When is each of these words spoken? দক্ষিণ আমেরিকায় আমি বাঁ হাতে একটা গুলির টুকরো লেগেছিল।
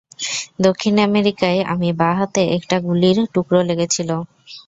দক্ষিণ 0.59 0.95
আমেরিকায় 1.07 1.59
আমি 1.73 1.89
বাঁ 1.99 2.13
হাতে 2.19 2.41
একটা 2.57 2.75
গুলির 2.85 3.17
টুকরো 3.33 3.59
লেগেছিল। 3.69 4.09